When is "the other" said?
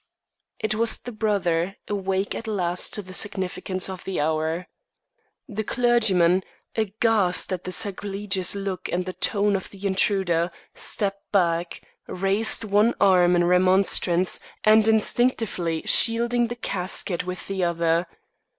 17.47-18.07